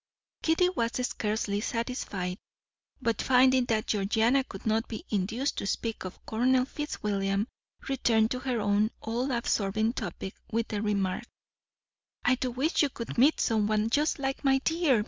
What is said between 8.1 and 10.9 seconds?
to her own all absorbing topic with the